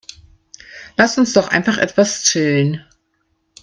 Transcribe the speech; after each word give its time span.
Lass 0.97 1.19
uns 1.19 1.33
doch 1.33 1.49
einfach 1.49 1.77
etwas 1.77 2.23
chillen. 2.23 2.83